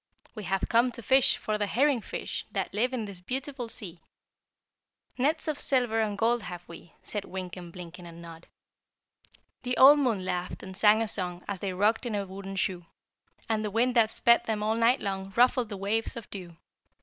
"We 0.33 0.45
have 0.45 0.63
come 0.67 0.91
to 0.93 1.03
fish 1.03 1.37
for 1.37 1.59
the 1.59 1.67
herring 1.67 2.01
fish 2.01 2.43
That 2.51 2.73
live 2.73 2.91
in 2.91 3.05
this 3.05 3.21
beautiful 3.21 3.69
sea. 3.69 4.01
Nets 5.15 5.47
of 5.47 5.59
silver 5.59 5.99
and 6.01 6.17
gold 6.17 6.41
have 6.41 6.67
we," 6.67 6.93
Said 7.03 7.23
Wynken, 7.23 7.69
Blynken, 7.71 8.07
And 8.07 8.19
Nod. 8.19 8.47
The 9.61 9.77
old 9.77 9.99
Moon 9.99 10.25
laughed 10.25 10.63
and 10.63 10.75
sang 10.75 11.03
a 11.03 11.07
song 11.07 11.43
As 11.47 11.59
they 11.59 11.71
rocked 11.73 12.07
in 12.07 12.13
the 12.13 12.25
wooden 12.25 12.55
shoe, 12.55 12.87
And 13.47 13.63
the 13.63 13.69
wind 13.69 13.93
that 13.95 14.09
sped 14.09 14.47
them 14.47 14.63
all 14.63 14.73
night 14.73 15.01
long 15.01 15.33
Ruffled 15.35 15.69
the 15.69 15.77
waves 15.77 16.17
of 16.17 16.27
dew. 16.31 16.57